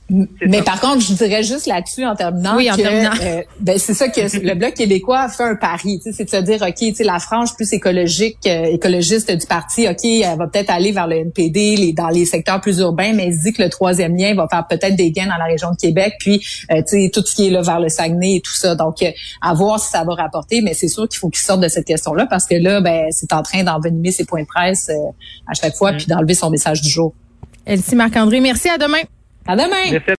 Mais 0.09 0.61
par 0.61 0.79
contre, 0.79 1.01
je 1.01 1.13
dirais 1.13 1.43
juste 1.43 1.67
là-dessus 1.67 2.05
en 2.05 2.15
terminant 2.15 2.55
oui, 2.55 2.71
en 2.71 2.75
que 2.75 2.81
terminant. 2.81 3.11
Euh, 3.21 3.41
ben 3.59 3.77
c'est 3.77 3.93
ça 3.93 4.07
que 4.07 4.21
le 4.41 4.55
bloc 4.55 4.73
québécois 4.73 5.19
a 5.19 5.29
fait 5.29 5.43
un 5.43 5.55
pari, 5.55 5.99
c'est 6.01 6.23
de 6.23 6.29
se 6.29 6.37
dire 6.37 6.61
ok, 6.61 6.75
tu 6.75 6.95
sais 6.95 7.03
la 7.03 7.19
frange 7.19 7.53
plus 7.55 7.73
écologique, 7.73 8.37
euh, 8.47 8.65
écologiste 8.65 9.31
du 9.31 9.45
parti, 9.45 9.87
ok, 9.87 10.05
elle 10.05 10.37
va 10.37 10.47
peut-être 10.47 10.69
aller 10.69 10.93
vers 10.93 11.07
le 11.07 11.17
NPD, 11.17 11.75
les, 11.75 11.93
dans 11.93 12.07
les 12.07 12.25
secteurs 12.25 12.61
plus 12.61 12.79
urbains, 12.79 13.11
mais 13.13 13.27
elle 13.27 13.35
se 13.35 13.43
dit 13.43 13.53
que 13.53 13.61
le 13.61 13.69
troisième 13.69 14.15
lien 14.15 14.33
va 14.33 14.47
faire 14.49 14.65
peut-être 14.67 14.95
des 14.95 15.11
gains 15.11 15.27
dans 15.27 15.37
la 15.37 15.45
région 15.45 15.71
de 15.71 15.77
Québec, 15.77 16.13
puis 16.19 16.41
euh, 16.71 16.77
tu 16.77 17.03
sais 17.03 17.11
tout 17.13 17.23
ce 17.25 17.35
qui 17.35 17.47
est 17.47 17.51
là 17.51 17.61
vers 17.61 17.81
le 17.81 17.89
Saguenay 17.89 18.35
et 18.35 18.41
tout 18.41 18.55
ça. 18.55 18.75
Donc 18.75 19.03
à 19.41 19.53
voir 19.53 19.79
si 19.79 19.91
ça 19.91 20.05
va 20.05 20.13
rapporter, 20.13 20.61
mais 20.61 20.73
c'est 20.73 20.87
sûr 20.87 21.09
qu'il 21.09 21.19
faut 21.19 21.29
qu'il 21.29 21.41
sorte 21.41 21.59
de 21.59 21.67
cette 21.67 21.85
question-là 21.85 22.27
parce 22.29 22.45
que 22.45 22.55
là, 22.55 22.79
ben 22.79 23.07
c'est 23.11 23.33
en 23.33 23.43
train 23.43 23.63
d'envenimer 23.63 24.11
ses 24.11 24.23
points 24.23 24.43
de 24.43 24.47
presse 24.47 24.89
à 25.47 25.53
chaque 25.53 25.75
fois, 25.75 25.91
puis 25.91 26.05
d'enlever 26.05 26.33
son 26.33 26.49
message 26.49 26.81
du 26.81 26.89
jour. 26.89 27.13
Elsie 27.65 27.95
Marc-André, 27.95 28.39
merci. 28.39 28.69
À 28.69 28.77
demain. 28.77 29.01
À 29.47 29.55
demain. 29.55 29.91
Merci. 29.91 30.11